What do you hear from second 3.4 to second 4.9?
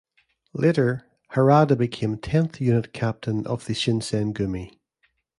of the Shinsengumi.